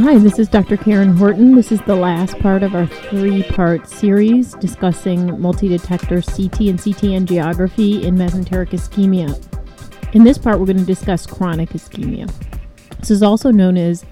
Hi, 0.00 0.16
this 0.16 0.38
is 0.38 0.48
Dr. 0.48 0.76
Karen 0.76 1.16
Horton. 1.16 1.56
This 1.56 1.72
is 1.72 1.80
the 1.80 1.96
last 1.96 2.38
part 2.38 2.62
of 2.62 2.76
our 2.76 2.86
three 2.86 3.42
part 3.42 3.88
series 3.88 4.54
discussing 4.54 5.40
multi 5.40 5.66
detector 5.66 6.22
CT 6.22 6.60
and 6.60 6.78
CT 6.80 7.02
angiography 7.18 8.04
in 8.04 8.14
mesenteric 8.14 8.68
ischemia. 8.68 9.36
In 10.14 10.22
this 10.22 10.38
part, 10.38 10.60
we're 10.60 10.66
going 10.66 10.78
to 10.78 10.84
discuss 10.84 11.26
chronic 11.26 11.70
ischemia. 11.70 12.32
This 13.00 13.10
is 13.10 13.24
also 13.24 13.50
known 13.50 13.76
as 13.76 14.04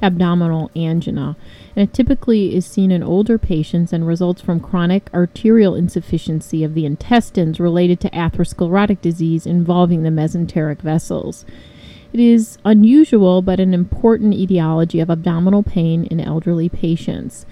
abdominal 0.00 0.70
angina, 0.76 1.36
and 1.74 1.88
it 1.88 1.92
typically 1.92 2.54
is 2.54 2.64
seen 2.64 2.92
in 2.92 3.02
older 3.02 3.36
patients 3.36 3.92
and 3.92 4.06
results 4.06 4.40
from 4.40 4.60
chronic 4.60 5.10
arterial 5.12 5.74
insufficiency 5.74 6.62
of 6.62 6.74
the 6.74 6.86
intestines 6.86 7.58
related 7.58 7.98
to 7.98 8.10
atherosclerotic 8.10 9.00
disease 9.00 9.44
involving 9.44 10.04
the 10.04 10.10
mesenteric 10.10 10.80
vessels. 10.82 11.44
It 12.12 12.20
is 12.20 12.58
unusual 12.64 13.40
but 13.40 13.58
an 13.58 13.72
important 13.72 14.34
etiology 14.34 15.00
of 15.00 15.10
abdominal 15.10 15.62
pain 15.62 16.04
in 16.04 16.20
elderly 16.20 16.68
patients. 16.68 17.46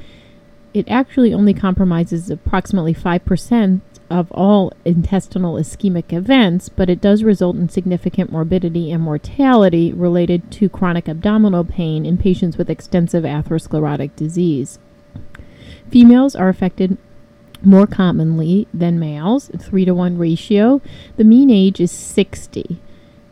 It 0.75 0.89
actually 0.89 1.33
only 1.33 1.55
compromises 1.55 2.31
approximately 2.31 2.95
5% 2.95 3.81
of 4.11 4.31
all 4.33 4.73
intestinal 4.85 5.55
ischemic 5.55 6.13
events, 6.13 6.69
but 6.69 6.91
it 6.91 7.01
does 7.01 7.23
result 7.23 7.57
in 7.57 7.69
significant 7.69 8.31
morbidity 8.31 8.91
and 8.91 9.03
mortality 9.03 9.93
related 9.93 10.51
to 10.51 10.69
chronic 10.69 11.09
abdominal 11.09 11.65
pain 11.65 12.05
in 12.05 12.19
patients 12.19 12.59
with 12.59 12.69
extensive 12.69 13.25
atherosclerotic 13.25 14.15
disease. 14.17 14.79
Females 15.91 16.37
are 16.37 16.49
affected 16.49 16.99
more 17.63 17.87
commonly 17.87 18.67
than 18.75 18.99
males, 18.99 19.51
3 19.59 19.85
to 19.85 19.95
1 19.95 20.19
ratio. 20.19 20.81
The 21.17 21.25
mean 21.25 21.51
age 21.51 21.81
is 21.81 21.91
60. 21.91 22.81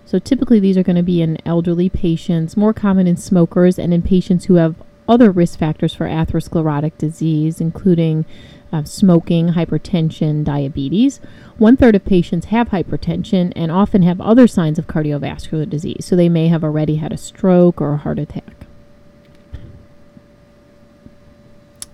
So 0.09 0.19
typically 0.19 0.59
these 0.59 0.78
are 0.78 0.83
going 0.83 0.97
to 0.97 1.03
be 1.03 1.20
in 1.20 1.37
elderly 1.45 1.91
patients, 1.91 2.56
more 2.56 2.73
common 2.73 3.06
in 3.06 3.19
smokers 3.19 3.78
and 3.78 3.92
in 3.92 4.01
patients 4.01 4.47
who 4.47 4.55
have 4.55 4.75
other 5.06 5.31
risk 5.31 5.59
factors 5.59 5.92
for 5.92 6.06
atherosclerotic 6.06 6.97
disease, 6.97 7.61
including 7.61 8.25
uh, 8.73 8.84
smoking, 8.84 9.48
hypertension, 9.48 10.45
diabetes. 10.45 11.20
One 11.59 11.77
third 11.77 11.95
of 11.95 12.06
patients 12.06 12.47
have 12.47 12.70
hypertension 12.70 13.53
and 13.55 13.70
often 13.70 14.01
have 14.01 14.19
other 14.19 14.47
signs 14.47 14.79
of 14.79 14.86
cardiovascular 14.86 15.69
disease, 15.69 16.06
so 16.06 16.17
they 16.17 16.31
may 16.31 16.48
have 16.48 16.64
already 16.64 16.97
had 16.97 17.12
a 17.12 17.19
stroke 17.19 17.79
or 17.79 17.92
a 17.92 17.97
heart 17.98 18.19
attack. 18.19 18.58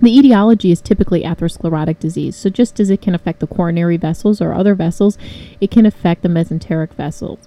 The 0.05 0.19
etiology 0.19 0.71
is 0.71 0.83
typically 0.83 1.23
atherosclerotic 1.23 1.99
disease. 1.99 2.37
So, 2.37 2.51
just 2.51 2.79
as 2.79 2.91
it 2.91 3.01
can 3.01 3.15
affect 3.15 3.41
the 3.41 3.47
coronary 3.47 3.97
vessels 3.97 4.39
or 4.39 4.53
other 4.53 4.75
vessels, 4.75 5.17
it 5.63 5.71
can 5.71 5.87
affect 5.87 6.21
the 6.21 6.29
mesenteric 6.29 6.93
vessels. 6.93 7.39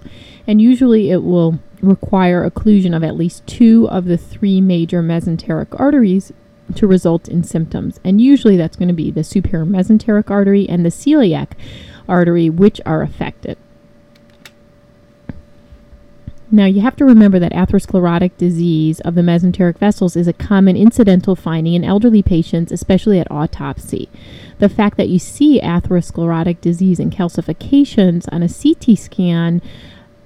And 0.44 0.60
usually 0.60 1.12
it 1.12 1.22
will 1.22 1.60
require 1.80 2.50
occlusion 2.50 2.96
of 2.96 3.04
at 3.04 3.14
least 3.14 3.46
two 3.46 3.88
of 3.88 4.06
the 4.06 4.18
three 4.18 4.60
major 4.60 5.04
mesenteric 5.04 5.68
arteries 5.78 6.32
to 6.74 6.88
result 6.88 7.28
in 7.28 7.44
symptoms. 7.44 8.00
And 8.02 8.20
usually 8.20 8.56
that's 8.56 8.76
going 8.76 8.88
to 8.88 8.92
be 8.94 9.12
the 9.12 9.22
superior 9.22 9.64
mesenteric 9.64 10.28
artery 10.28 10.68
and 10.68 10.84
the 10.84 10.88
celiac 10.88 11.52
artery, 12.08 12.50
which 12.50 12.80
are 12.84 13.02
affected. 13.02 13.56
Now, 16.50 16.64
you 16.64 16.80
have 16.80 16.96
to 16.96 17.04
remember 17.04 17.38
that 17.38 17.52
atherosclerotic 17.52 18.36
disease 18.38 19.00
of 19.00 19.14
the 19.14 19.20
mesenteric 19.20 19.76
vessels 19.76 20.16
is 20.16 20.26
a 20.26 20.32
common 20.32 20.76
incidental 20.76 21.36
finding 21.36 21.74
in 21.74 21.84
elderly 21.84 22.22
patients, 22.22 22.72
especially 22.72 23.20
at 23.20 23.30
autopsy. 23.30 24.08
The 24.58 24.70
fact 24.70 24.96
that 24.96 25.10
you 25.10 25.18
see 25.18 25.60
atherosclerotic 25.60 26.62
disease 26.62 26.98
and 26.98 27.12
calcifications 27.12 28.26
on 28.32 28.42
a 28.42 28.48
CT 28.48 28.98
scan 28.98 29.60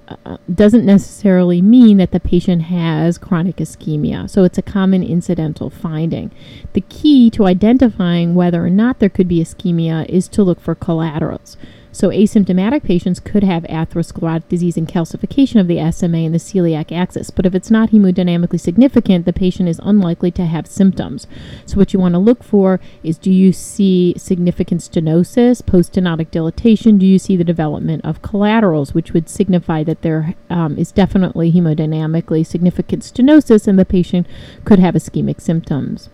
uh, 0.07 0.37
doesn't 0.53 0.85
necessarily 0.85 1.61
mean 1.61 1.97
that 1.97 2.11
the 2.11 2.19
patient 2.19 2.63
has 2.63 3.17
chronic 3.17 3.57
ischemia. 3.57 4.29
So 4.29 4.43
it's 4.45 4.57
a 4.57 4.61
common 4.61 5.03
incidental 5.03 5.69
finding. 5.69 6.31
The 6.71 6.81
key 6.81 7.29
to 7.31 7.45
identifying 7.45 8.33
whether 8.33 8.63
or 8.63 8.69
not 8.69 8.99
there 8.99 9.09
could 9.09 9.27
be 9.27 9.41
ischemia 9.41 10.07
is 10.07 10.29
to 10.29 10.43
look 10.43 10.61
for 10.61 10.75
collaterals. 10.75 11.57
So 11.93 12.09
asymptomatic 12.09 12.83
patients 12.83 13.19
could 13.19 13.43
have 13.43 13.63
atherosclerotic 13.65 14.49
disease 14.49 14.77
and 14.77 14.87
calcification 14.87 15.61
of 15.61 15.67
the 15.67 15.79
SMA 15.91 16.17
and 16.17 16.33
the 16.33 16.39
celiac 16.39 16.91
axis, 16.91 17.29
but 17.29 17.45
if 17.45 17.53
it's 17.53 17.69
not 17.69 17.91
hemodynamically 17.91 18.59
significant, 18.59 19.25
the 19.25 19.31
patient 19.31 19.69
is 19.69 19.79
unlikely 19.83 20.31
to 20.31 20.45
have 20.47 20.65
symptoms. 20.65 21.27
So 21.67 21.77
what 21.77 21.93
you 21.93 21.99
want 21.99 22.15
to 22.15 22.19
look 22.19 22.43
for 22.43 22.79
is 23.03 23.19
do 23.19 23.31
you 23.31 23.53
see 23.53 24.15
significant 24.17 24.81
stenosis, 24.81 25.63
post-stenotic 25.63 26.31
dilatation? 26.31 26.97
Do 26.97 27.05
you 27.05 27.19
see 27.19 27.37
the 27.37 27.43
development 27.43 28.03
of 28.03 28.23
collaterals, 28.23 28.95
which 28.95 29.13
would 29.13 29.29
signify 29.29 29.83
that 29.83 30.01
there 30.01 30.33
um, 30.49 30.75
is 30.79 30.91
definitely 30.91 31.51
hemodynamically 31.51 32.43
significant 32.43 33.03
stenosis 33.03 33.67
and 33.67 33.77
the 33.77 33.85
patient 33.85 34.25
could 34.65 34.79
have 34.79 34.95
ischemic 34.95 35.39
symptoms. 35.39 36.09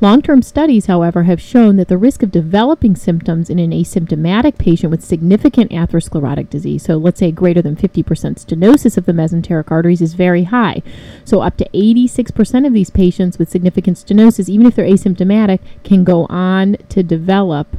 Long 0.00 0.22
term 0.22 0.42
studies, 0.42 0.86
however, 0.86 1.24
have 1.24 1.40
shown 1.40 1.76
that 1.76 1.88
the 1.88 1.98
risk 1.98 2.22
of 2.22 2.30
developing 2.30 2.96
symptoms 2.96 3.48
in 3.48 3.58
an 3.58 3.70
asymptomatic 3.70 4.58
patient 4.58 4.90
with 4.90 5.04
significant 5.04 5.70
atherosclerotic 5.70 6.50
disease, 6.50 6.82
so 6.84 6.96
let's 6.96 7.20
say 7.20 7.30
greater 7.30 7.62
than 7.62 7.76
50% 7.76 8.04
stenosis 8.04 8.96
of 8.96 9.06
the 9.06 9.12
mesenteric 9.12 9.70
arteries, 9.70 10.02
is 10.02 10.14
very 10.14 10.44
high. 10.44 10.82
So, 11.24 11.40
up 11.40 11.56
to 11.58 11.68
86% 11.72 12.66
of 12.66 12.72
these 12.72 12.90
patients 12.90 13.38
with 13.38 13.50
significant 13.50 13.96
stenosis, 13.98 14.48
even 14.48 14.66
if 14.66 14.74
they're 14.74 14.84
asymptomatic, 14.84 15.60
can 15.84 16.04
go 16.04 16.26
on 16.26 16.76
to 16.88 17.02
develop 17.02 17.76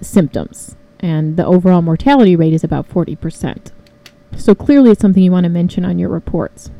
symptoms. 0.00 0.76
And 1.00 1.36
the 1.36 1.46
overall 1.46 1.82
mortality 1.82 2.36
rate 2.36 2.54
is 2.54 2.64
about 2.64 2.88
40%. 2.88 3.70
So, 4.36 4.54
clearly, 4.54 4.90
it's 4.90 5.00
something 5.00 5.22
you 5.22 5.32
want 5.32 5.44
to 5.44 5.50
mention 5.50 5.84
on 5.84 5.98
your 5.98 6.08
reports. 6.08 6.70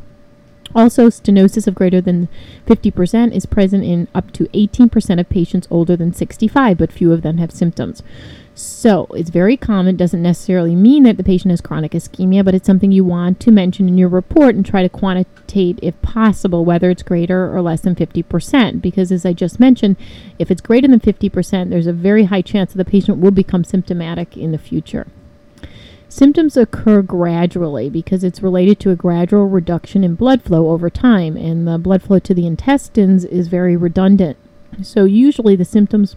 Also, 0.77 1.09
stenosis 1.09 1.67
of 1.67 1.75
greater 1.75 2.03
than 2.03 2.29
50% 2.67 3.35
is 3.35 3.47
present 3.47 3.83
in 3.83 4.09
up 4.15 4.31
to 4.33 4.45
18% 4.49 5.19
of 5.19 5.29
patients 5.31 5.67
older 5.71 5.97
than 5.97 6.13
65, 6.13 6.77
but 6.77 6.93
few 6.93 7.13
of 7.13 7.23
them 7.23 7.39
have 7.39 7.51
symptoms. 7.51 8.03
So, 8.55 9.07
it's 9.15 9.31
very 9.31 9.57
common, 9.57 9.97
doesn't 9.97 10.21
necessarily 10.21 10.75
mean 10.75 11.05
that 11.05 11.17
the 11.17 11.25
patient 11.25 11.51
has 11.51 11.63
chronic 11.63 11.93
ischemia, 11.93 12.45
but 12.45 12.55
it's 12.55 12.67
something 12.67 12.93
you 12.93 13.05
want 13.07 13.41
to 13.41 13.51
mention 13.51 13.89
in 13.89 13.97
your 13.97 14.11
report 14.11 14.55
and 14.55 14.67
try 14.67 14.83
to 14.83 14.91
quantitate, 14.91 15.79
if 15.81 16.01
possible, 16.03 16.63
whether 16.67 16.91
it's 16.91 17.03
greater 17.03 17.51
or 17.51 17.63
less 17.63 17.81
than 17.81 17.95
50%. 17.95 18.83
Because, 18.83 19.11
as 19.11 19.25
I 19.25 19.33
just 19.33 19.59
mentioned, 19.59 19.97
if 20.39 20.51
it's 20.51 20.61
greater 20.61 20.89
than 20.89 21.01
50%, 21.01 21.71
there's 21.71 21.87
a 21.87 21.93
very 21.95 22.25
high 22.25 22.43
chance 22.43 22.75
that 22.75 22.79
the 22.79 22.91
patient 22.91 23.17
will 23.17 23.31
become 23.31 23.65
symptomatic 23.65 24.37
in 24.37 24.53
the 24.53 24.59
future. 24.59 25.07
Symptoms 26.17 26.57
occur 26.57 27.03
gradually 27.03 27.91
because 27.91 28.25
it's 28.25 28.43
related 28.43 28.81
to 28.81 28.91
a 28.91 28.97
gradual 28.97 29.45
reduction 29.49 30.03
in 30.03 30.15
blood 30.15 30.41
flow 30.41 30.71
over 30.71 30.89
time, 30.89 31.37
and 31.37 31.69
the 31.69 31.77
blood 31.77 32.03
flow 32.03 32.19
to 32.21 32.33
the 32.33 32.47
intestines 32.47 33.27
is 33.27 33.49
very 33.49 33.77
redundant. 33.77 34.39
So, 34.81 35.05
usually, 35.05 35.57
the 35.57 35.67
symptoms 35.67 36.17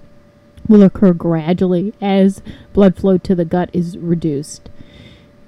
will 0.69 0.83
occur 0.83 1.11
gradually 1.11 1.93
as 1.99 2.41
blood 2.71 2.95
flow 2.95 3.17
to 3.17 3.35
the 3.35 3.43
gut 3.43 3.69
is 3.73 3.97
reduced 3.97 4.69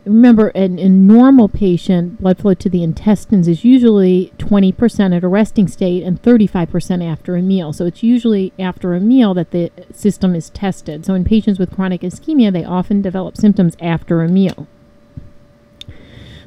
remember, 0.06 0.50
in 0.50 0.80
a 0.80 0.90
normal 0.90 1.48
patient, 1.50 2.22
blood 2.22 2.40
flow 2.40 2.54
to 2.54 2.70
the 2.70 2.84
intestines 2.84 3.48
is 3.48 3.64
usually 3.64 4.34
20% 4.38 5.16
at 5.16 5.24
a 5.24 5.28
resting 5.28 5.68
state 5.68 6.04
and 6.04 6.22
35% 6.22 7.06
after 7.06 7.36
a 7.36 7.42
meal. 7.42 7.74
So 7.74 7.86
it's 7.86 8.04
usually 8.04 8.54
after 8.58 8.94
a 8.94 9.00
meal 9.00 9.34
that 9.34 9.52
the 9.52 9.72
system 9.94 10.36
is 10.36 10.50
tested. 10.50 11.06
So 11.06 11.14
in 11.14 11.24
patients 11.24 11.60
with 11.60 11.76
chronic 11.76 12.02
ischemia, 12.02 12.52
they 12.52 12.64
often 12.64 13.02
develop 13.02 13.38
symptoms 13.38 13.76
after 13.82 14.22
a 14.22 14.30
meal. 14.30 14.68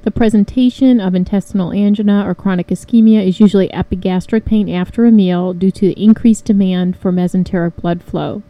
The 0.04 0.10
presentation 0.10 1.00
of 1.00 1.14
intestinal 1.14 1.72
angina 1.72 2.28
or 2.28 2.34
chronic 2.34 2.68
ischemia 2.68 3.26
is 3.26 3.40
usually 3.40 3.72
epigastric 3.72 4.44
pain 4.44 4.68
after 4.68 5.06
a 5.06 5.10
meal 5.10 5.54
due 5.54 5.70
to 5.70 5.98
increased 5.98 6.44
demand 6.44 6.98
for 6.98 7.10
mesenteric 7.10 7.76
blood 7.76 8.02
flow. 8.02 8.42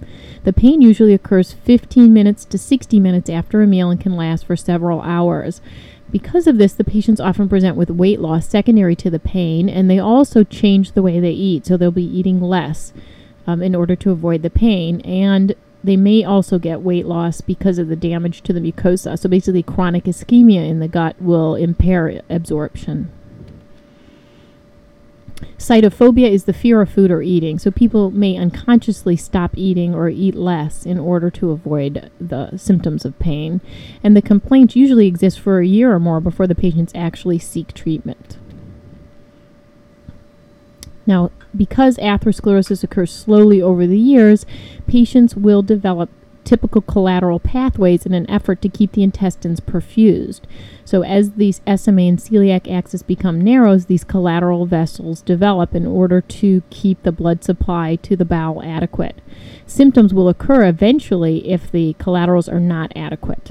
The 0.42 0.52
pain 0.52 0.82
usually 0.82 1.14
occurs 1.14 1.52
15 1.52 2.12
minutes 2.12 2.44
to 2.46 2.58
60 2.58 2.98
minutes 2.98 3.30
after 3.30 3.62
a 3.62 3.68
meal 3.68 3.88
and 3.88 4.00
can 4.00 4.16
last 4.16 4.46
for 4.46 4.56
several 4.56 5.00
hours. 5.02 5.60
Because 6.10 6.48
of 6.48 6.58
this, 6.58 6.72
the 6.72 6.82
patients 6.82 7.20
often 7.20 7.48
present 7.48 7.76
with 7.76 7.88
weight 7.88 8.18
loss 8.18 8.48
secondary 8.48 8.96
to 8.96 9.08
the 9.08 9.20
pain, 9.20 9.68
and 9.68 9.88
they 9.88 10.00
also 10.00 10.42
change 10.42 10.92
the 10.92 11.02
way 11.02 11.20
they 11.20 11.30
eat, 11.30 11.66
so 11.66 11.76
they'll 11.76 11.92
be 11.92 12.02
eating 12.02 12.40
less 12.40 12.92
um, 13.46 13.62
in 13.62 13.76
order 13.76 13.94
to 13.94 14.10
avoid 14.10 14.42
the 14.42 14.50
pain. 14.50 15.00
And 15.02 15.54
they 15.84 15.96
may 15.96 16.24
also 16.24 16.58
get 16.58 16.80
weight 16.80 17.06
loss 17.06 17.42
because 17.42 17.78
of 17.78 17.88
the 17.88 17.96
damage 17.96 18.42
to 18.42 18.52
the 18.52 18.60
mucosa. 18.60 19.18
So 19.18 19.28
basically, 19.28 19.62
chronic 19.62 20.04
ischemia 20.04 20.66
in 20.68 20.80
the 20.80 20.88
gut 20.88 21.20
will 21.20 21.54
impair 21.54 22.22
absorption. 22.30 23.12
Sitophobia 25.58 26.30
is 26.30 26.44
the 26.44 26.52
fear 26.52 26.80
of 26.80 26.90
food 26.90 27.10
or 27.10 27.20
eating. 27.20 27.58
So 27.58 27.70
people 27.70 28.10
may 28.10 28.36
unconsciously 28.36 29.16
stop 29.16 29.52
eating 29.56 29.94
or 29.94 30.08
eat 30.08 30.34
less 30.34 30.86
in 30.86 30.98
order 30.98 31.30
to 31.32 31.50
avoid 31.50 32.10
the 32.20 32.56
symptoms 32.56 33.04
of 33.04 33.18
pain. 33.18 33.60
And 34.02 34.16
the 34.16 34.22
complaints 34.22 34.76
usually 34.76 35.06
exist 35.06 35.38
for 35.38 35.60
a 35.60 35.66
year 35.66 35.92
or 35.92 36.00
more 36.00 36.20
before 36.20 36.46
the 36.46 36.54
patients 36.54 36.92
actually 36.94 37.38
seek 37.38 37.74
treatment. 37.74 38.38
Now, 41.06 41.30
because 41.56 41.96
atherosclerosis 41.98 42.82
occurs 42.82 43.12
slowly 43.12 43.60
over 43.60 43.86
the 43.86 43.98
years, 43.98 44.46
patients 44.86 45.36
will 45.36 45.62
develop 45.62 46.10
typical 46.44 46.82
collateral 46.82 47.40
pathways 47.40 48.04
in 48.04 48.12
an 48.12 48.28
effort 48.30 48.60
to 48.62 48.68
keep 48.68 48.92
the 48.92 49.02
intestines 49.02 49.60
perfused. 49.60 50.42
So, 50.84 51.02
as 51.02 51.32
these 51.32 51.60
SMA 51.66 52.02
and 52.02 52.18
celiac 52.18 52.70
axis 52.70 53.02
become 53.02 53.40
narrows, 53.40 53.86
these 53.86 54.04
collateral 54.04 54.66
vessels 54.66 55.22
develop 55.22 55.74
in 55.74 55.86
order 55.86 56.20
to 56.20 56.62
keep 56.70 57.02
the 57.02 57.12
blood 57.12 57.42
supply 57.42 57.96
to 57.96 58.16
the 58.16 58.24
bowel 58.24 58.62
adequate. 58.62 59.20
Symptoms 59.66 60.12
will 60.12 60.28
occur 60.28 60.66
eventually 60.66 61.48
if 61.48 61.70
the 61.70 61.94
collaterals 61.94 62.48
are 62.48 62.60
not 62.60 62.92
adequate. 62.94 63.50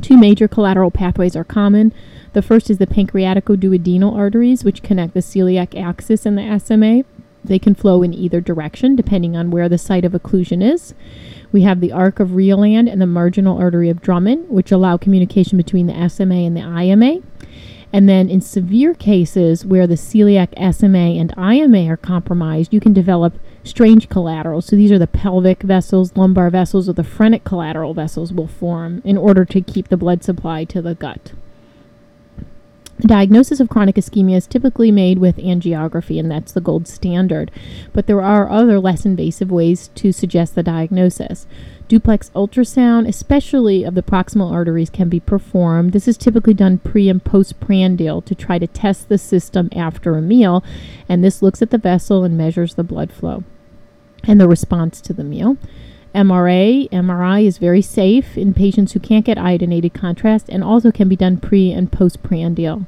Two 0.00 0.16
major 0.16 0.48
collateral 0.48 0.90
pathways 0.90 1.36
are 1.36 1.44
common. 1.44 1.92
The 2.36 2.42
first 2.42 2.68
is 2.68 2.76
the 2.76 2.86
pancreaticoduodenal 2.86 4.14
arteries, 4.14 4.62
which 4.62 4.82
connect 4.82 5.14
the 5.14 5.20
celiac 5.20 5.74
axis 5.74 6.26
and 6.26 6.36
the 6.36 6.58
SMA. 6.58 7.04
They 7.42 7.58
can 7.58 7.74
flow 7.74 8.02
in 8.02 8.12
either 8.12 8.42
direction 8.42 8.94
depending 8.94 9.34
on 9.34 9.50
where 9.50 9.70
the 9.70 9.78
site 9.78 10.04
of 10.04 10.12
occlusion 10.12 10.62
is. 10.62 10.92
We 11.50 11.62
have 11.62 11.80
the 11.80 11.92
arc 11.92 12.20
of 12.20 12.32
Riolan 12.32 12.92
and 12.92 13.00
the 13.00 13.06
marginal 13.06 13.56
artery 13.56 13.88
of 13.88 14.02
Drummond, 14.02 14.50
which 14.50 14.70
allow 14.70 14.98
communication 14.98 15.56
between 15.56 15.86
the 15.86 16.08
SMA 16.10 16.34
and 16.34 16.54
the 16.54 16.60
IMA. 16.60 17.22
And 17.90 18.06
then 18.06 18.28
in 18.28 18.42
severe 18.42 18.92
cases 18.92 19.64
where 19.64 19.86
the 19.86 19.94
celiac 19.94 20.52
SMA 20.74 21.18
and 21.18 21.32
IMA 21.38 21.88
are 21.90 21.96
compromised, 21.96 22.74
you 22.74 22.80
can 22.80 22.92
develop 22.92 23.38
strange 23.64 24.10
collaterals. 24.10 24.66
So 24.66 24.76
these 24.76 24.92
are 24.92 24.98
the 24.98 25.06
pelvic 25.06 25.62
vessels, 25.62 26.14
lumbar 26.18 26.50
vessels, 26.50 26.86
or 26.86 26.92
the 26.92 27.02
phrenic 27.02 27.44
collateral 27.44 27.94
vessels 27.94 28.30
will 28.30 28.46
form 28.46 29.00
in 29.06 29.16
order 29.16 29.46
to 29.46 29.62
keep 29.62 29.88
the 29.88 29.96
blood 29.96 30.22
supply 30.22 30.64
to 30.64 30.82
the 30.82 30.94
gut. 30.94 31.32
Diagnosis 33.00 33.60
of 33.60 33.68
chronic 33.68 33.96
ischemia 33.96 34.36
is 34.36 34.46
typically 34.46 34.90
made 34.90 35.18
with 35.18 35.36
angiography, 35.36 36.18
and 36.18 36.30
that's 36.30 36.52
the 36.52 36.62
gold 36.62 36.88
standard. 36.88 37.50
But 37.92 38.06
there 38.06 38.22
are 38.22 38.48
other 38.48 38.80
less 38.80 39.04
invasive 39.04 39.50
ways 39.50 39.88
to 39.96 40.12
suggest 40.12 40.54
the 40.54 40.62
diagnosis. 40.62 41.46
Duplex 41.88 42.30
ultrasound, 42.34 43.06
especially 43.06 43.84
of 43.84 43.94
the 43.94 44.02
proximal 44.02 44.50
arteries, 44.50 44.88
can 44.88 45.10
be 45.10 45.20
performed. 45.20 45.92
This 45.92 46.08
is 46.08 46.16
typically 46.16 46.54
done 46.54 46.78
pre 46.78 47.10
and 47.10 47.22
postprandial 47.22 48.22
to 48.22 48.34
try 48.34 48.58
to 48.58 48.66
test 48.66 49.10
the 49.10 49.18
system 49.18 49.68
after 49.76 50.16
a 50.16 50.22
meal, 50.22 50.64
and 51.06 51.22
this 51.22 51.42
looks 51.42 51.60
at 51.60 51.70
the 51.70 51.78
vessel 51.78 52.24
and 52.24 52.38
measures 52.38 52.74
the 52.74 52.82
blood 52.82 53.12
flow 53.12 53.44
and 54.24 54.40
the 54.40 54.48
response 54.48 55.02
to 55.02 55.12
the 55.12 55.22
meal. 55.22 55.58
MRA, 56.16 56.88
MRI 56.88 57.44
is 57.44 57.58
very 57.58 57.82
safe 57.82 58.38
in 58.38 58.54
patients 58.54 58.92
who 58.92 59.00
can't 59.00 59.26
get 59.26 59.36
iodinated 59.36 59.92
contrast 59.92 60.48
and 60.48 60.64
also 60.64 60.90
can 60.90 61.10
be 61.10 61.16
done 61.16 61.36
pre 61.36 61.70
and 61.70 61.92
postprandial. 61.92 62.86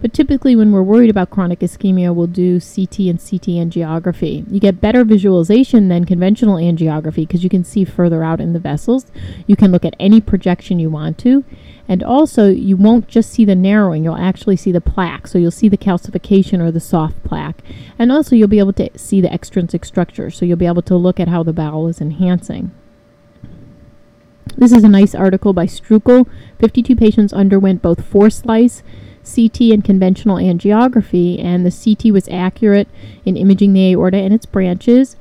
But 0.00 0.12
typically, 0.12 0.54
when 0.54 0.72
we're 0.72 0.82
worried 0.82 1.08
about 1.08 1.30
chronic 1.30 1.60
ischemia, 1.60 2.14
we'll 2.14 2.26
do 2.26 2.60
CT 2.60 2.98
and 3.08 3.18
CT 3.18 3.56
angiography. 3.56 4.44
You 4.52 4.60
get 4.60 4.80
better 4.80 5.04
visualization 5.04 5.88
than 5.88 6.04
conventional 6.04 6.56
angiography 6.56 7.26
because 7.26 7.42
you 7.42 7.48
can 7.48 7.64
see 7.64 7.84
further 7.84 8.22
out 8.22 8.40
in 8.40 8.52
the 8.52 8.58
vessels. 8.58 9.06
You 9.46 9.56
can 9.56 9.72
look 9.72 9.86
at 9.86 9.96
any 9.98 10.20
projection 10.20 10.78
you 10.78 10.90
want 10.90 11.16
to. 11.18 11.44
And 11.88 12.02
also, 12.02 12.48
you 12.48 12.76
won't 12.76 13.08
just 13.08 13.32
see 13.32 13.44
the 13.44 13.54
narrowing, 13.54 14.04
you'll 14.04 14.16
actually 14.16 14.56
see 14.56 14.72
the 14.72 14.80
plaque. 14.80 15.28
So, 15.28 15.38
you'll 15.38 15.50
see 15.50 15.68
the 15.68 15.78
calcification 15.78 16.60
or 16.60 16.70
the 16.70 16.80
soft 16.80 17.22
plaque. 17.24 17.62
And 17.98 18.12
also, 18.12 18.36
you'll 18.36 18.48
be 18.48 18.58
able 18.58 18.74
to 18.74 18.90
see 18.98 19.20
the 19.20 19.32
extrinsic 19.32 19.84
structure. 19.84 20.30
So, 20.30 20.44
you'll 20.44 20.56
be 20.58 20.66
able 20.66 20.82
to 20.82 20.96
look 20.96 21.18
at 21.20 21.28
how 21.28 21.42
the 21.42 21.52
bowel 21.52 21.88
is 21.88 22.00
enhancing. 22.00 22.70
This 24.58 24.72
is 24.72 24.84
a 24.84 24.88
nice 24.88 25.14
article 25.14 25.52
by 25.52 25.66
Strukel. 25.66 26.28
52 26.58 26.96
patients 26.96 27.32
underwent 27.32 27.82
both 27.82 28.04
four 28.04 28.30
slice 28.30 28.82
CT 29.26 29.72
and 29.72 29.84
conventional 29.84 30.36
angiography, 30.36 31.42
and 31.42 31.66
the 31.66 31.70
CT 31.70 32.12
was 32.12 32.28
accurate 32.28 32.88
in 33.24 33.36
imaging 33.36 33.72
the 33.72 33.92
aorta 33.92 34.18
and 34.18 34.32
its 34.32 34.46
branches. 34.46 35.16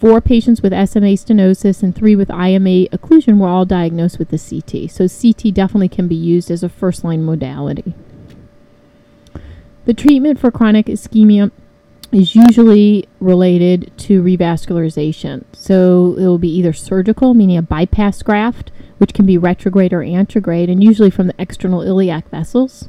Four 0.00 0.20
patients 0.20 0.62
with 0.62 0.72
SMA 0.72 1.14
stenosis 1.16 1.82
and 1.82 1.94
three 1.94 2.14
with 2.14 2.30
IMA 2.30 2.88
occlusion 2.88 3.38
were 3.38 3.48
all 3.48 3.64
diagnosed 3.64 4.18
with 4.18 4.28
the 4.28 4.38
CT. 4.38 4.90
So, 4.90 5.08
CT 5.08 5.54
definitely 5.54 5.88
can 5.88 6.08
be 6.08 6.14
used 6.14 6.50
as 6.50 6.62
a 6.62 6.68
first 6.68 7.04
line 7.04 7.24
modality. 7.24 7.94
The 9.86 9.94
treatment 9.94 10.38
for 10.38 10.50
chronic 10.50 10.86
ischemia 10.86 11.50
is 12.12 12.34
usually 12.34 13.08
related 13.18 13.90
to 13.98 14.22
revascularization. 14.22 15.44
So, 15.52 16.14
it 16.18 16.26
will 16.26 16.38
be 16.38 16.54
either 16.54 16.72
surgical, 16.72 17.34
meaning 17.34 17.56
a 17.56 17.62
bypass 17.62 18.22
graft, 18.22 18.70
which 18.98 19.14
can 19.14 19.26
be 19.26 19.38
retrograde 19.38 19.92
or 19.92 20.02
antegrade, 20.02 20.68
and 20.68 20.84
usually 20.84 21.10
from 21.10 21.28
the 21.28 21.34
external 21.38 21.82
iliac 21.82 22.28
vessels 22.28 22.88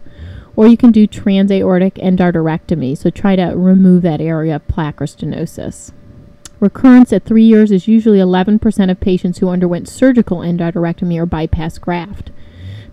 or 0.55 0.67
you 0.67 0.77
can 0.77 0.91
do 0.91 1.07
transaortic 1.07 1.93
endarterectomy, 1.93 2.97
so 2.97 3.09
try 3.09 3.35
to 3.35 3.53
remove 3.55 4.01
that 4.03 4.21
area 4.21 4.55
of 4.55 4.67
plaque 4.67 5.01
or 5.01 5.05
stenosis. 5.05 5.91
Recurrence 6.59 7.11
at 7.11 7.25
three 7.25 7.43
years 7.43 7.71
is 7.71 7.87
usually 7.87 8.19
11% 8.19 8.89
of 8.91 8.99
patients 8.99 9.39
who 9.39 9.49
underwent 9.49 9.89
surgical 9.89 10.39
endarterectomy 10.39 11.17
or 11.19 11.25
bypass 11.25 11.77
graft. 11.77 12.31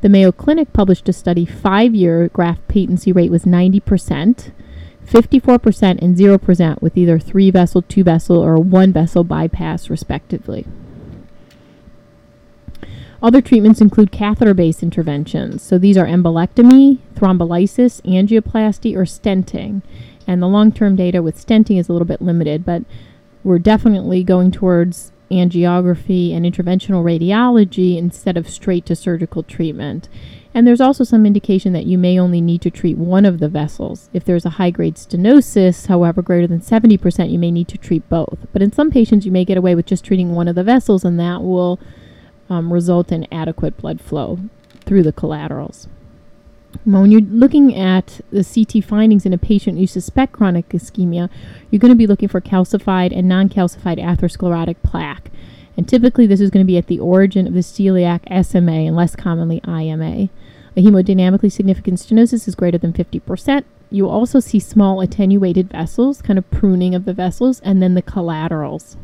The 0.01 0.09
Mayo 0.09 0.33
Clinic 0.33 0.73
published 0.73 1.09
a 1.09 1.13
study 1.13 1.47
five 1.47 1.95
year 1.95 2.29
graft 2.29 2.67
patency 2.67 3.13
rate 3.13 3.31
was 3.31 3.45
90%, 3.45 4.51
54% 5.07 6.03
and 6.03 6.17
0% 6.17 6.83
with 6.83 6.97
either 6.97 7.19
three 7.21 7.51
vessel, 7.51 7.83
two 7.83 8.03
vessel, 8.03 8.39
or 8.39 8.57
one 8.57 8.93
vessel 8.93 9.23
bypass, 9.23 9.89
respectively. 9.89 10.67
Other 13.23 13.41
treatments 13.41 13.81
include 13.81 14.11
catheter 14.11 14.53
based 14.53 14.83
interventions. 14.83 15.63
So 15.63 15.79
these 15.79 15.97
are 15.97 16.07
embolectomy, 16.07 16.99
thrombolysis, 17.15 18.03
angioplasty, 18.03 18.97
or 18.97 19.05
stenting. 19.05 19.83
And 20.27 20.43
the 20.43 20.49
long 20.49 20.73
term 20.73 20.97
data 20.97 21.23
with 21.23 21.45
stenting 21.45 21.79
is 21.79 21.89
a 21.89 21.93
little 21.93 22.07
bit 22.07 22.21
limited, 22.21 22.65
but 22.65 22.83
we're 23.45 23.61
definitely 23.61 24.25
going 24.25 24.51
towards 24.51 25.13
angiography 25.31 26.35
and 26.35 26.45
interventional 26.45 27.03
radiology 27.03 27.97
instead 27.97 28.37
of 28.37 28.49
straight 28.49 28.85
to 28.87 28.97
surgical 28.97 29.43
treatment. 29.43 30.09
And 30.55 30.67
there's 30.67 30.81
also 30.81 31.05
some 31.05 31.25
indication 31.25 31.73
that 31.73 31.87
you 31.87 31.97
may 31.97 32.19
only 32.19 32.41
need 32.41 32.61
to 32.63 32.71
treat 32.71 32.99
one 32.99 33.25
of 33.25 33.39
the 33.39 33.49
vessels. 33.49 34.11
If 34.13 34.25
there's 34.25 34.45
a 34.45 34.51
high 34.51 34.71
grade 34.71 34.97
stenosis, 34.97 35.87
however, 35.87 36.21
greater 36.21 36.47
than 36.47 36.61
70%, 36.61 37.31
you 37.31 37.39
may 37.39 37.51
need 37.51 37.69
to 37.69 37.79
treat 37.79 38.07
both. 38.11 38.47
But 38.53 38.61
in 38.61 38.73
some 38.73 38.91
patients, 38.91 39.25
you 39.25 39.33
may 39.33 39.47
get 39.47 39.57
away 39.57 39.75
with 39.75 39.87
just 39.87 40.05
treating 40.05 40.33
one 40.33 40.49
of 40.49 40.55
the 40.55 40.65
vessels, 40.65 41.05
and 41.05 41.19
that 41.19 41.43
will 41.43 41.81
um, 42.53 42.73
result 42.73 43.11
in 43.11 43.27
adequate 43.33 43.77
blood 43.79 44.01
flow 44.01 44.39
through 44.85 45.03
the 45.03 45.13
collaterals. 45.13 45.89
When 46.85 47.11
you're 47.11 47.21
looking 47.21 47.75
at 47.75 48.21
the 48.31 48.45
CT 48.45 48.85
findings 48.85 49.27
in 49.27 49.33
a 49.33 49.39
patient 49.39 49.79
you 49.79 49.87
suspect 49.87 50.33
chronic 50.33 50.69
ischemia, 50.71 51.29
you're 51.71 51.81
going 51.81 51.93
to 51.93 51.97
be 51.97 52.07
looking 52.07 52.29
for 52.29 52.41
calcified 52.41 53.17
and 53.17 53.29
non 53.29 53.49
calcified 53.49 53.99
atherosclerotic 53.99 54.77
plaque. 54.83 55.31
And 55.77 55.89
typically, 55.89 56.27
this 56.27 56.41
is 56.41 56.51
going 56.51 56.65
to 56.65 56.71
be 56.71 56.77
at 56.77 56.87
the 56.87 57.01
origin 57.01 57.47
of 57.47 57.55
the 57.55 57.61
celiac 57.61 58.21
SMA 58.45 58.87
and 58.87 58.97
less 58.97 59.17
commonly 59.17 59.61
IMA. 59.67 60.29
A 60.77 60.83
hemodynamically 60.83 61.53
significant 61.53 61.99
stenosis 61.99 62.49
is 62.49 62.55
greater 62.55 62.79
than 62.79 62.93
50%. 62.93 63.65
You 63.91 64.09
also 64.09 64.41
see 64.41 64.59
small 64.59 65.01
attenuated 65.01 65.71
vessels, 65.71 66.23
kind 66.23 66.39
of 66.39 66.51
pruning 66.51 66.95
of 66.95 67.05
the 67.05 67.15
vessels, 67.15 67.61
and 67.61 67.83
then 67.83 67.95
the 67.95 68.03
collaterals. 68.03 68.97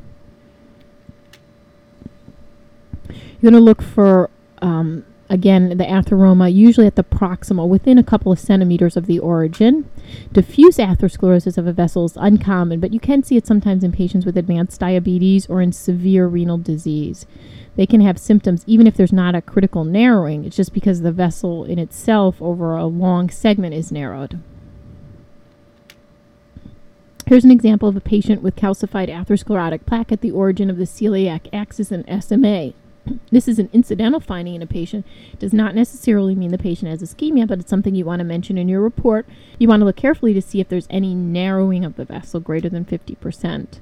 You're 3.41 3.53
going 3.53 3.61
to 3.61 3.65
look 3.65 3.83
for, 3.83 4.31
um, 4.61 5.05
again, 5.31 5.69
the 5.69 5.85
atheroma, 5.85 6.53
usually 6.53 6.89
at 6.89 6.97
the 6.97 7.05
proximal, 7.05 7.69
within 7.69 7.97
a 7.97 8.03
couple 8.03 8.33
of 8.33 8.41
centimeters 8.41 8.97
of 8.97 9.07
the 9.07 9.21
origin. 9.21 9.89
Diffuse 10.33 10.79
atherosclerosis 10.79 11.57
of 11.57 11.67
a 11.67 11.73
vessel 11.73 12.05
is 12.05 12.17
uncommon, 12.17 12.81
but 12.81 12.93
you 12.93 12.99
can 12.99 13.23
see 13.23 13.37
it 13.37 13.47
sometimes 13.47 13.85
in 13.85 13.93
patients 13.93 14.27
with 14.27 14.37
advanced 14.37 14.81
diabetes 14.81 15.47
or 15.47 15.63
in 15.63 15.73
severe 15.73 16.27
renal 16.27 16.59
disease. 16.59 17.27
They 17.77 17.87
can 17.87 18.01
have 18.01 18.19
symptoms 18.19 18.65
even 18.67 18.89
if 18.89 18.97
there's 18.97 19.13
not 19.13 19.37
a 19.37 19.43
critical 19.43 19.85
narrowing. 19.85 20.45
It's 20.45 20.57
just 20.57 20.73
because 20.73 21.03
the 21.03 21.13
vessel 21.13 21.65
in 21.65 21.79
itself 21.79 22.43
over 22.43 22.75
a 22.75 22.87
long 22.87 23.31
segment 23.31 23.73
is 23.73 23.93
narrowed. 23.93 24.41
Here's 27.29 27.45
an 27.45 27.53
example 27.53 27.89
of 27.89 27.95
a 27.95 28.01
patient 28.01 28.43
with 28.43 28.57
calcified 28.57 29.09
atherosclerotic 29.09 29.87
plaque 29.87 30.11
at 30.11 30.23
the 30.23 30.33
origin 30.33 30.71
of 30.71 30.77
the 30.79 30.85
celiac 30.85 31.49
axis 31.53 31.93
and 31.93 32.05
SMA. 32.25 32.73
This 33.31 33.49
is 33.49 33.59
an 33.59 33.69
incidental 33.73 34.21
finding 34.21 34.55
in 34.55 34.63
a 34.63 34.67
patient. 34.67 35.07
Does 35.39 35.53
not 35.53 35.75
necessarily 35.75 36.35
mean 36.35 36.51
the 36.51 36.59
patient 36.59 36.91
has 36.91 37.03
ischemia, 37.03 37.47
but 37.47 37.59
it's 37.59 37.71
something 37.71 37.95
you 37.95 38.05
want 38.05 38.21
to 38.21 38.25
mention 38.25 38.59
in 38.59 38.69
your 38.69 38.81
report. 38.81 39.27
You 39.59 39.69
want 39.69 39.81
to 39.81 39.85
look 39.85 39.97
carefully 39.97 40.35
to 40.35 40.43
see 40.43 40.61
if 40.61 40.69
there's 40.69 40.87
any 40.91 41.15
narrowing 41.15 41.85
of 41.85 41.97
the 41.97 42.05
vessel 42.05 42.41
greater 42.41 42.69
than 42.69 42.85
50%. 42.85 43.81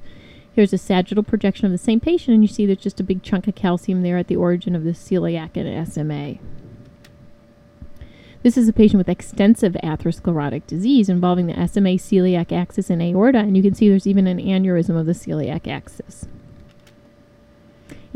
Here's 0.52 0.72
a 0.72 0.78
sagittal 0.78 1.22
projection 1.22 1.66
of 1.66 1.72
the 1.72 1.78
same 1.78 2.00
patient, 2.00 2.34
and 2.34 2.42
you 2.42 2.48
see 2.48 2.64
there's 2.64 2.78
just 2.78 3.00
a 3.00 3.04
big 3.04 3.22
chunk 3.22 3.46
of 3.46 3.54
calcium 3.54 4.02
there 4.02 4.16
at 4.16 4.26
the 4.26 4.36
origin 4.36 4.74
of 4.74 4.84
the 4.84 4.92
celiac 4.92 5.56
and 5.56 5.86
SMA. 5.86 6.38
This 8.42 8.56
is 8.56 8.68
a 8.68 8.72
patient 8.72 8.98
with 8.98 9.08
extensive 9.08 9.74
atherosclerotic 9.82 10.66
disease 10.66 11.08
involving 11.08 11.46
the 11.46 11.66
SMA 11.66 11.96
celiac 11.98 12.52
axis 12.52 12.90
and 12.90 13.02
aorta, 13.02 13.38
and 13.38 13.56
you 13.56 13.62
can 13.62 13.74
see 13.74 13.88
there's 13.88 14.06
even 14.06 14.26
an 14.26 14.38
aneurysm 14.38 14.98
of 14.98 15.04
the 15.04 15.12
celiac 15.12 15.66
axis. 15.66 16.26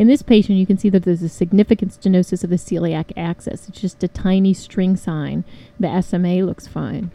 In 0.00 0.06
this 0.06 0.22
patient, 0.22 0.58
you 0.58 0.64
can 0.64 0.78
see 0.78 0.88
that 0.88 1.02
there's 1.02 1.20
a 1.20 1.28
significant 1.28 1.92
stenosis 1.92 2.42
of 2.42 2.48
the 2.48 2.56
celiac 2.56 3.12
axis. 3.18 3.68
It's 3.68 3.82
just 3.82 4.02
a 4.02 4.08
tiny 4.08 4.54
string 4.54 4.96
sign. 4.96 5.44
The 5.78 6.00
SMA 6.00 6.36
looks 6.36 6.66
fine. 6.66 7.10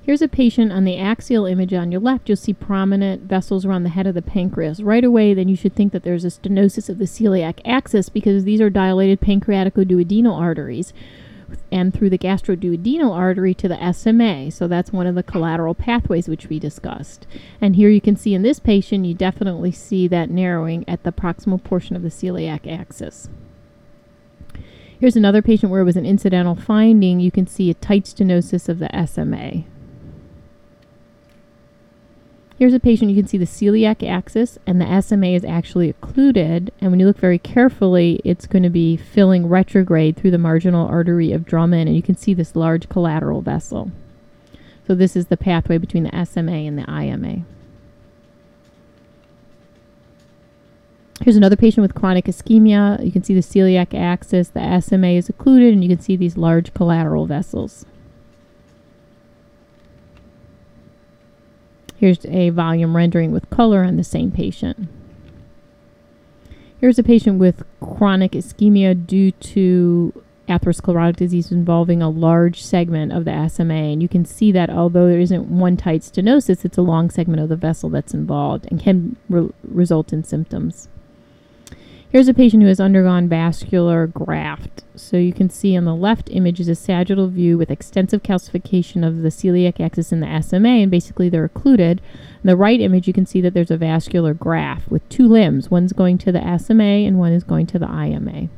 Here's 0.00 0.22
a 0.22 0.28
patient 0.28 0.72
on 0.72 0.84
the 0.84 0.96
axial 0.96 1.44
image 1.44 1.74
on 1.74 1.92
your 1.92 2.00
left. 2.00 2.30
You'll 2.30 2.36
see 2.36 2.54
prominent 2.54 3.24
vessels 3.24 3.66
around 3.66 3.82
the 3.82 3.90
head 3.90 4.06
of 4.06 4.14
the 4.14 4.22
pancreas. 4.22 4.82
Right 4.82 5.04
away, 5.04 5.34
then 5.34 5.48
you 5.48 5.56
should 5.56 5.74
think 5.74 5.92
that 5.92 6.02
there's 6.02 6.24
a 6.24 6.28
stenosis 6.28 6.88
of 6.88 6.96
the 6.96 7.04
celiac 7.04 7.60
axis 7.66 8.08
because 8.08 8.44
these 8.44 8.62
are 8.62 8.70
dilated 8.70 9.20
pancreaticoduodenal 9.20 10.34
arteries 10.34 10.94
and 11.70 11.92
through 11.92 12.10
the 12.10 12.18
gastroduodenal 12.18 13.12
artery 13.14 13.54
to 13.54 13.68
the 13.68 13.92
SMA. 13.92 14.50
So 14.50 14.66
that's 14.66 14.92
one 14.92 15.06
of 15.06 15.14
the 15.14 15.22
collateral 15.22 15.74
pathways 15.74 16.28
which 16.28 16.46
we 16.46 16.58
discussed. 16.58 17.26
And 17.60 17.76
here 17.76 17.88
you 17.88 18.00
can 18.00 18.16
see 18.16 18.34
in 18.34 18.42
this 18.42 18.58
patient, 18.58 19.04
you 19.06 19.14
definitely 19.14 19.72
see 19.72 20.08
that 20.08 20.30
narrowing 20.30 20.84
at 20.88 21.02
the 21.02 21.12
proximal 21.12 21.62
portion 21.62 21.96
of 21.96 22.02
the 22.02 22.08
celiac 22.08 22.66
axis. 22.70 23.28
Here's 24.98 25.16
another 25.16 25.42
patient 25.42 25.70
where 25.70 25.82
it 25.82 25.84
was 25.84 25.96
an 25.96 26.06
incidental 26.06 26.54
finding. 26.54 27.20
You 27.20 27.30
can 27.30 27.46
see 27.46 27.68
a 27.70 27.74
tight 27.74 28.04
stenosis 28.04 28.68
of 28.68 28.78
the 28.78 29.06
SMA. 29.06 29.64
Here's 32.58 32.72
a 32.72 32.80
patient, 32.80 33.10
you 33.10 33.16
can 33.16 33.28
see 33.28 33.36
the 33.36 33.44
celiac 33.44 34.06
axis 34.06 34.58
and 34.66 34.80
the 34.80 35.02
SMA 35.02 35.26
is 35.26 35.44
actually 35.44 35.90
occluded. 35.90 36.72
And 36.80 36.90
when 36.90 36.98
you 36.98 37.06
look 37.06 37.18
very 37.18 37.38
carefully, 37.38 38.20
it's 38.24 38.46
going 38.46 38.62
to 38.62 38.70
be 38.70 38.96
filling 38.96 39.46
retrograde 39.46 40.16
through 40.16 40.30
the 40.30 40.38
marginal 40.38 40.88
artery 40.88 41.32
of 41.32 41.44
Drummond. 41.44 41.88
And 41.88 41.96
you 41.96 42.02
can 42.02 42.16
see 42.16 42.32
this 42.32 42.56
large 42.56 42.88
collateral 42.88 43.42
vessel. 43.42 43.90
So 44.86 44.94
this 44.94 45.16
is 45.16 45.26
the 45.26 45.36
pathway 45.36 45.76
between 45.76 46.04
the 46.04 46.24
SMA 46.24 46.52
and 46.52 46.78
the 46.78 46.90
IMA. 46.90 47.44
Here's 51.20 51.36
another 51.36 51.56
patient 51.56 51.82
with 51.82 51.94
chronic 51.94 52.26
ischemia. 52.26 53.04
You 53.04 53.12
can 53.12 53.22
see 53.22 53.34
the 53.34 53.40
celiac 53.40 53.92
axis, 53.92 54.48
the 54.48 54.80
SMA 54.80 55.08
is 55.08 55.28
occluded, 55.28 55.74
and 55.74 55.82
you 55.82 55.90
can 55.90 56.00
see 56.00 56.16
these 56.16 56.36
large 56.36 56.72
collateral 56.72 57.26
vessels. 57.26 57.84
Here's 61.98 62.24
a 62.26 62.50
volume 62.50 62.94
rendering 62.94 63.32
with 63.32 63.48
color 63.50 63.82
on 63.82 63.96
the 63.96 64.04
same 64.04 64.30
patient. 64.30 64.88
Here's 66.78 66.98
a 66.98 67.02
patient 67.02 67.38
with 67.38 67.64
chronic 67.80 68.32
ischemia 68.32 69.06
due 69.06 69.32
to 69.32 70.22
atherosclerotic 70.48 71.16
disease 71.16 71.50
involving 71.50 72.02
a 72.02 72.10
large 72.10 72.62
segment 72.62 73.12
of 73.12 73.24
the 73.24 73.48
SMA. 73.48 73.74
And 73.74 74.02
you 74.02 74.08
can 74.08 74.24
see 74.24 74.52
that 74.52 74.70
although 74.70 75.08
there 75.08 75.18
isn't 75.18 75.48
one 75.48 75.76
tight 75.76 76.02
stenosis, 76.02 76.64
it's 76.64 76.78
a 76.78 76.82
long 76.82 77.10
segment 77.10 77.42
of 77.42 77.48
the 77.48 77.56
vessel 77.56 77.88
that's 77.88 78.14
involved 78.14 78.66
and 78.70 78.80
can 78.80 79.16
re- 79.28 79.50
result 79.66 80.12
in 80.12 80.22
symptoms. 80.22 80.88
Here's 82.08 82.28
a 82.28 82.34
patient 82.34 82.62
who 82.62 82.68
has 82.68 82.78
undergone 82.78 83.28
vascular 83.28 84.06
graft. 84.06 84.84
So 84.94 85.16
you 85.16 85.32
can 85.32 85.50
see 85.50 85.76
on 85.76 85.84
the 85.84 85.94
left 85.94 86.30
image 86.30 86.60
is 86.60 86.68
a 86.68 86.76
sagittal 86.76 87.28
view 87.28 87.58
with 87.58 87.70
extensive 87.70 88.22
calcification 88.22 89.06
of 89.06 89.22
the 89.22 89.28
celiac 89.28 89.80
axis 89.80 90.12
and 90.12 90.22
the 90.22 90.40
SMA, 90.40 90.68
and 90.68 90.90
basically 90.90 91.28
they're 91.28 91.44
occluded. 91.44 92.00
In 92.42 92.46
the 92.46 92.56
right 92.56 92.80
image, 92.80 93.08
you 93.08 93.12
can 93.12 93.26
see 93.26 93.40
that 93.40 93.54
there's 93.54 93.72
a 93.72 93.76
vascular 93.76 94.34
graft 94.34 94.88
with 94.88 95.06
two 95.08 95.26
limbs. 95.26 95.68
One's 95.68 95.92
going 95.92 96.16
to 96.18 96.30
the 96.30 96.58
SMA 96.58 96.82
and 96.82 97.18
one 97.18 97.32
is 97.32 97.42
going 97.42 97.66
to 97.66 97.78
the 97.78 97.90
IMA. 97.90 98.48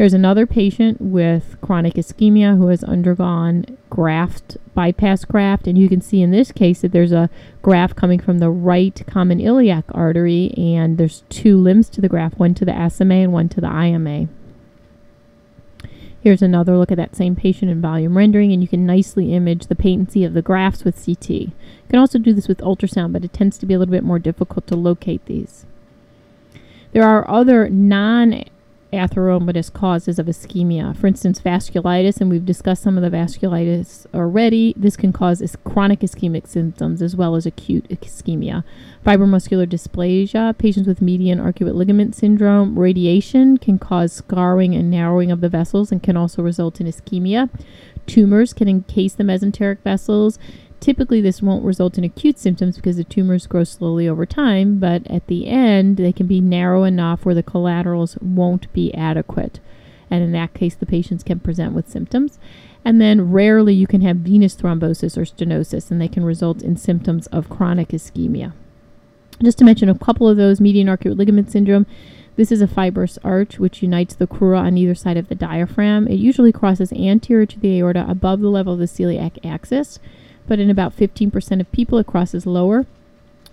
Here's 0.00 0.14
another 0.14 0.46
patient 0.46 0.98
with 0.98 1.60
chronic 1.60 1.92
ischemia 1.92 2.56
who 2.56 2.68
has 2.68 2.82
undergone 2.82 3.76
graft, 3.90 4.56
bypass 4.72 5.26
graft, 5.26 5.66
and 5.66 5.76
you 5.76 5.90
can 5.90 6.00
see 6.00 6.22
in 6.22 6.30
this 6.30 6.52
case 6.52 6.80
that 6.80 6.92
there's 6.92 7.12
a 7.12 7.28
graft 7.60 7.96
coming 7.96 8.18
from 8.18 8.38
the 8.38 8.48
right 8.48 8.98
common 9.06 9.40
iliac 9.40 9.84
artery, 9.90 10.54
and 10.56 10.96
there's 10.96 11.22
two 11.28 11.58
limbs 11.58 11.90
to 11.90 12.00
the 12.00 12.08
graft, 12.08 12.38
one 12.38 12.54
to 12.54 12.64
the 12.64 12.88
SMA 12.88 13.16
and 13.16 13.34
one 13.34 13.50
to 13.50 13.60
the 13.60 13.68
IMA. 13.68 14.28
Here's 16.22 16.40
another 16.40 16.78
look 16.78 16.90
at 16.90 16.96
that 16.96 17.14
same 17.14 17.36
patient 17.36 17.70
in 17.70 17.82
volume 17.82 18.16
rendering, 18.16 18.54
and 18.54 18.62
you 18.62 18.68
can 18.68 18.86
nicely 18.86 19.34
image 19.34 19.66
the 19.66 19.76
patency 19.76 20.24
of 20.24 20.32
the 20.32 20.40
grafts 20.40 20.82
with 20.82 21.04
CT. 21.04 21.28
You 21.28 21.52
can 21.90 21.98
also 21.98 22.18
do 22.18 22.32
this 22.32 22.48
with 22.48 22.62
ultrasound, 22.62 23.12
but 23.12 23.22
it 23.22 23.34
tends 23.34 23.58
to 23.58 23.66
be 23.66 23.74
a 23.74 23.78
little 23.78 23.92
bit 23.92 24.04
more 24.04 24.18
difficult 24.18 24.66
to 24.68 24.76
locate 24.76 25.26
these. 25.26 25.66
There 26.92 27.04
are 27.04 27.28
other 27.28 27.68
non 27.68 28.44
atheromatous 28.92 29.72
causes 29.72 30.18
of 30.18 30.26
ischemia. 30.26 30.96
For 30.96 31.06
instance, 31.06 31.40
vasculitis, 31.40 32.20
and 32.20 32.30
we've 32.30 32.44
discussed 32.44 32.82
some 32.82 32.96
of 32.96 33.02
the 33.02 33.16
vasculitis 33.16 34.06
already. 34.14 34.74
This 34.76 34.96
can 34.96 35.12
cause 35.12 35.56
chronic 35.64 36.00
ischemic 36.00 36.46
symptoms 36.46 37.02
as 37.02 37.16
well 37.16 37.36
as 37.36 37.46
acute 37.46 37.88
ischemia. 37.88 38.64
Fibromuscular 39.04 39.66
dysplasia, 39.66 40.56
patients 40.58 40.86
with 40.86 41.00
median 41.00 41.38
arcuate 41.38 41.74
ligament 41.74 42.14
syndrome, 42.14 42.78
radiation 42.78 43.56
can 43.56 43.78
cause 43.78 44.12
scarring 44.12 44.74
and 44.74 44.90
narrowing 44.90 45.30
of 45.30 45.40
the 45.40 45.48
vessels 45.48 45.90
and 45.90 46.02
can 46.02 46.16
also 46.16 46.42
result 46.42 46.80
in 46.80 46.86
ischemia. 46.86 47.48
Tumors 48.06 48.52
can 48.52 48.68
encase 48.68 49.14
the 49.14 49.24
mesenteric 49.24 49.78
vessels 49.80 50.38
Typically, 50.80 51.20
this 51.20 51.42
won't 51.42 51.64
result 51.64 51.98
in 51.98 52.04
acute 52.04 52.38
symptoms 52.38 52.76
because 52.76 52.96
the 52.96 53.04
tumors 53.04 53.46
grow 53.46 53.64
slowly 53.64 54.08
over 54.08 54.24
time, 54.24 54.78
but 54.78 55.06
at 55.08 55.26
the 55.26 55.46
end, 55.46 55.98
they 55.98 56.12
can 56.12 56.26
be 56.26 56.40
narrow 56.40 56.84
enough 56.84 57.24
where 57.24 57.34
the 57.34 57.42
collaterals 57.42 58.16
won't 58.22 58.72
be 58.72 58.92
adequate. 58.94 59.60
And 60.10 60.24
in 60.24 60.32
that 60.32 60.54
case, 60.54 60.74
the 60.74 60.86
patients 60.86 61.22
can 61.22 61.38
present 61.38 61.74
with 61.74 61.90
symptoms. 61.90 62.38
And 62.82 62.98
then 62.98 63.30
rarely 63.30 63.74
you 63.74 63.86
can 63.86 64.00
have 64.00 64.16
venous 64.16 64.56
thrombosis 64.56 65.18
or 65.18 65.26
stenosis, 65.26 65.90
and 65.90 66.00
they 66.00 66.08
can 66.08 66.24
result 66.24 66.62
in 66.62 66.78
symptoms 66.78 67.26
of 67.26 67.50
chronic 67.50 67.88
ischemia. 67.88 68.54
Just 69.42 69.58
to 69.58 69.64
mention 69.64 69.90
a 69.90 69.98
couple 69.98 70.28
of 70.28 70.38
those 70.38 70.62
median 70.62 70.88
arcuate 70.88 71.16
ligament 71.16 71.50
syndrome. 71.50 71.86
This 72.36 72.50
is 72.50 72.62
a 72.62 72.68
fibrous 72.68 73.18
arch 73.22 73.58
which 73.58 73.82
unites 73.82 74.14
the 74.14 74.26
crura 74.26 74.60
on 74.60 74.78
either 74.78 74.94
side 74.94 75.18
of 75.18 75.28
the 75.28 75.34
diaphragm. 75.34 76.08
It 76.08 76.14
usually 76.14 76.52
crosses 76.52 76.90
anterior 76.92 77.44
to 77.44 77.58
the 77.58 77.78
aorta 77.78 78.06
above 78.08 78.40
the 78.40 78.48
level 78.48 78.72
of 78.72 78.78
the 78.78 78.86
celiac 78.86 79.44
axis 79.44 79.98
but 80.50 80.58
in 80.58 80.68
about 80.68 80.96
15% 80.96 81.60
of 81.60 81.70
people, 81.70 81.96
it 81.98 82.08
crosses 82.08 82.44
lower 82.44 82.84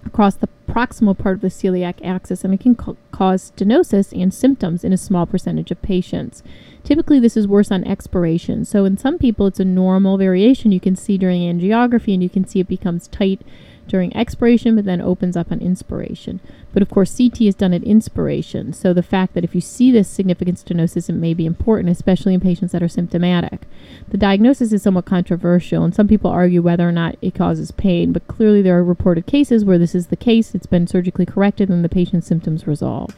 across 0.04 0.34
the 0.34 0.50
proximal 0.68 1.16
part 1.16 1.36
of 1.36 1.42
the 1.42 1.48
celiac 1.48 2.04
axis, 2.04 2.44
and 2.44 2.56
it 2.56 2.60
can 2.60 2.74
ca- 2.74 2.96
cause 3.12 3.52
stenosis 3.56 4.20
and 4.20 4.34
symptoms 4.34 4.84
in 4.84 4.92
a 4.92 4.98
small 4.98 5.28
percentage 5.28 5.70
of 5.70 5.80
patients. 5.84 6.42
Typically, 6.84 7.20
this 7.20 7.38
is 7.38 7.48
worse 7.48 7.72
on 7.72 7.84
expiration. 7.84 8.66
So, 8.66 8.84
in 8.84 8.98
some 8.98 9.20
people, 9.20 9.46
it's 9.46 9.60
a 9.60 9.64
normal 9.66 10.18
variation 10.18 10.72
you 10.72 10.80
can 10.80 10.96
see 10.96 11.20
during 11.20 11.42
angiography, 11.42 12.16
and 12.16 12.24
you 12.24 12.30
can 12.30 12.48
see 12.48 12.62
it 12.62 12.68
becomes 12.68 13.08
tight 13.08 13.42
during 13.88 14.16
expiration, 14.16 14.76
but 14.76 14.86
then 14.86 15.02
opens 15.02 15.38
up 15.38 15.52
on 15.52 15.60
inspiration. 15.60 16.40
But 16.74 16.82
of 16.82 16.90
course, 16.90 17.18
CT 17.18 17.42
is 17.42 17.56
done 17.56 17.74
at 17.74 17.84
inspiration. 17.84 18.74
So 18.74 18.94
the 18.94 19.04
fact 19.04 19.34
that 19.34 19.44
if 19.44 19.56
you 19.56 19.62
see 19.62 19.92
this 19.92 20.08
significant 20.08 20.58
stenosis, 20.58 21.10
it 21.10 21.14
may 21.14 21.34
be 21.34 21.46
important, 21.46 21.90
especially 21.90 22.34
in 22.34 22.40
patients 22.40 22.72
that 22.72 22.84
are 22.84 22.88
symptomatic. 22.88 23.62
The 24.10 24.18
diagnosis 24.18 24.72
is 24.72 24.84
somewhat 24.84 25.06
controversial, 25.06 25.84
and 25.84 25.96
some 25.96 26.08
people 26.08 26.32
argue 26.32 26.62
whether 26.62 26.88
or 26.88 26.92
not 26.92 27.16
it 27.22 27.36
causes 27.36 27.72
pain, 27.72 28.12
but 28.12 28.28
clearly 28.28 28.62
there 28.62 28.78
are 28.78 28.84
reported 28.84 29.26
cases 29.26 29.66
where 29.66 29.78
this 29.78 29.96
is 29.96 30.08
the 30.08 30.16
case, 30.16 30.54
it's 30.54 30.66
been 30.66 30.88
surgically 30.88 31.26
corrected, 31.26 31.70
and 31.70 31.84
the 31.84 31.90
patient's 31.90 32.28
symptoms 32.28 32.68
resolve. 32.68 33.16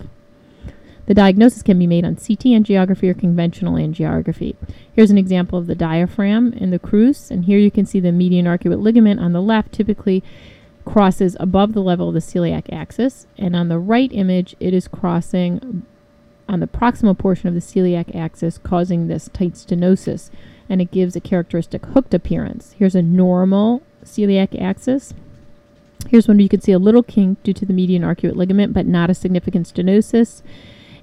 The 1.09 1.15
diagnosis 1.15 1.63
can 1.63 1.79
be 1.79 1.87
made 1.87 2.05
on 2.05 2.17
CT 2.17 2.53
angiography 2.53 3.09
or 3.09 3.15
conventional 3.15 3.73
angiography. 3.73 4.55
Here's 4.93 5.09
an 5.09 5.17
example 5.17 5.57
of 5.57 5.65
the 5.65 5.73
diaphragm 5.73 6.53
and 6.53 6.71
the 6.71 6.77
crus, 6.77 7.31
and 7.31 7.45
here 7.45 7.57
you 7.57 7.71
can 7.71 7.87
see 7.87 7.99
the 7.99 8.11
median 8.11 8.45
arcuate 8.45 8.79
ligament 8.79 9.19
on 9.19 9.33
the 9.33 9.41
left 9.41 9.71
typically 9.71 10.23
crosses 10.89 11.37
above 11.39 11.73
the 11.73 11.83
level 11.83 12.07
of 12.07 12.15
the 12.15 12.19
celiac 12.19 12.71
axis, 12.73 13.27
and 13.37 13.55
on 13.55 13.69
the 13.69 13.77
right 13.77 14.11
image, 14.11 14.55
it 14.59 14.73
is 14.73 14.87
crossing 14.87 15.85
on 16.47 16.59
the 16.61 16.67
proximal 16.67 17.15
portion 17.15 17.47
of 17.47 17.53
the 17.53 17.59
celiac 17.59 18.15
axis, 18.15 18.57
causing 18.57 19.07
this 19.07 19.29
tight 19.31 19.53
stenosis, 19.53 20.31
and 20.67 20.81
it 20.81 20.89
gives 20.89 21.15
a 21.15 21.21
characteristic 21.21 21.85
hooked 21.85 22.13
appearance. 22.15 22.73
Here's 22.79 22.95
a 22.95 23.03
normal 23.03 23.83
celiac 24.03 24.59
axis. 24.59 25.13
Here's 26.09 26.27
one 26.27 26.37
where 26.37 26.43
you 26.43 26.49
can 26.49 26.61
see 26.61 26.71
a 26.71 26.79
little 26.79 27.03
kink 27.03 27.43
due 27.43 27.53
to 27.53 27.65
the 27.67 27.73
median 27.73 28.01
arcuate 28.01 28.35
ligament, 28.35 28.73
but 28.73 28.87
not 28.87 29.11
a 29.11 29.13
significant 29.13 29.71
stenosis. 29.71 30.41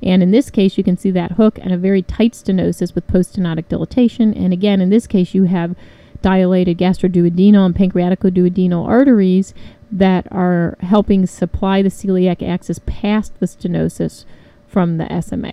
And 0.03 0.21
in 0.21 0.33
this 0.33 0.51
case, 0.51 0.77
you 0.77 0.83
can 0.83 0.97
see 0.97 1.13
that 1.13 1.33
hook 1.33 1.61
and 1.63 1.73
a 1.73 1.79
very 1.79 2.03
tight 2.03 2.33
stenosis 2.33 2.93
with 2.95 3.07
post-stenotic 3.07 3.69
dilatation. 3.69 4.35
And 4.35 4.53
again, 4.53 4.81
in 4.81 4.91
this 4.91 5.07
case, 5.07 5.33
you 5.33 5.45
have 5.45 5.77
dilated 6.23 6.79
gastroduodenal 6.79 7.67
and 7.67 7.75
pancreaticoduodenal 7.75 8.85
arteries 8.85 9.55
that 9.91 10.27
are 10.33 10.77
helping 10.81 11.27
supply 11.27 11.83
the 11.83 11.89
celiac 11.89 12.47
axis 12.47 12.81
past 12.87 13.39
the 13.39 13.47
stenosis 13.47 14.25
from 14.67 14.99
the 14.99 15.23
SMA. 15.23 15.53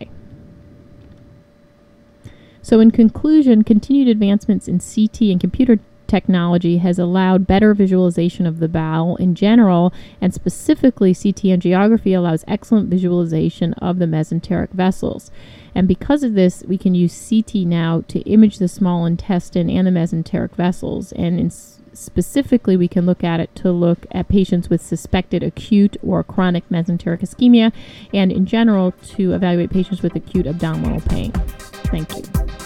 So, 2.62 2.80
in 2.80 2.92
conclusion, 2.92 3.64
continued 3.64 4.08
advancements 4.08 4.68
in 4.68 4.80
CT 4.80 5.22
and 5.24 5.40
computer 5.40 5.80
technology 6.08 6.78
has 6.78 7.00
allowed 7.00 7.48
better 7.48 7.74
visualization 7.74 8.46
of 8.46 8.60
the 8.60 8.68
bowel 8.68 9.16
in 9.18 9.36
general, 9.36 9.92
and 10.22 10.34
specifically, 10.34 11.14
CT 11.14 11.44
angiography 11.44 12.16
allows 12.16 12.46
excellent 12.48 12.90
visualization 12.90 13.74
of 13.74 14.00
the 14.00 14.06
mesenteric 14.06 14.70
vessels. 14.70 15.30
And 15.76 15.88
because 15.88 16.24
of 16.24 16.36
this, 16.36 16.64
we 16.68 16.78
can 16.78 16.96
use 16.96 17.30
CT 17.30 17.66
now 17.66 18.04
to 18.08 18.20
image 18.22 18.60
the 18.60 18.68
small 18.68 19.06
intestine 19.06 19.70
and 19.70 19.88
the 19.88 19.92
mesenteric 19.92 20.52
vessels. 20.52 21.12
And 21.14 21.40
in 21.40 21.50
specifically, 21.94 22.78
we 22.78 22.88
can 22.88 23.06
look 23.06 23.24
at 23.24 23.40
it 23.40 23.56
to 23.58 23.72
look 23.72 24.06
at 24.12 24.28
patients 24.28 24.70
with 24.70 24.82
suspected 24.82 25.44
acute 25.44 25.98
or 26.02 26.24
chronic 26.24 26.68
mesenteric 26.70 27.22
ischemia, 27.22 27.72
and 28.14 28.32
in 28.32 28.46
general, 28.46 28.92
to 29.16 29.34
evaluate 29.34 29.70
patients 29.70 30.02
with 30.02 30.16
acute 30.16 30.48
abdominal 30.48 31.02
pain. 31.02 31.32
Thank 31.32 32.16
you. 32.18 32.63